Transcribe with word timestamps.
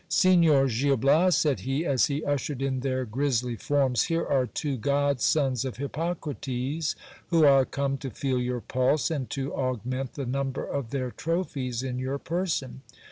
Signor 0.09 0.65
Gil 0.67 0.97
Bias, 0.97 1.37
said 1.37 1.59
he, 1.59 1.85
as 1.85 2.07
he 2.07 2.25
ushered 2.25 2.59
in 2.63 2.79
their 2.79 3.05
grisly 3.05 3.55
forms, 3.55 4.05
here 4.05 4.25
are 4.25 4.47
two 4.47 4.75
godsons 4.75 5.63
of 5.63 5.77
Hippocrates, 5.77 6.95
who 7.27 7.45
are 7.45 7.65
come 7.65 7.99
to 7.99 8.09
feel 8.09 8.39
your 8.39 8.61
pulse, 8.61 9.11
and 9.11 9.29
to 9.29 9.53
augment 9.53 10.13
the 10.15 10.25
number 10.25 10.63
of 10.65 10.89
their 10.89 11.11
trophies 11.11 11.83
in 11.83 11.99
your 11.99 12.17
person. 12.17 12.81